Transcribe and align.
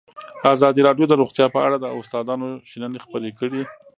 ازادي 0.53 0.81
راډیو 0.87 1.05
د 1.09 1.13
روغتیا 1.21 1.45
په 1.55 1.59
اړه 1.65 1.77
د 1.79 1.85
استادانو 1.99 2.49
شننې 2.69 2.99
خپرې 3.05 3.31
کړي. 3.39 3.61